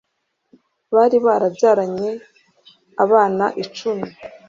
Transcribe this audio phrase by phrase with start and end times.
[0.95, 2.11] bari barabyaranye
[3.03, 4.07] abana icumi